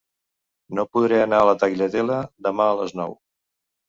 [0.77, 2.17] No podré anar a la Tagliatella
[2.47, 3.15] demà a les nou.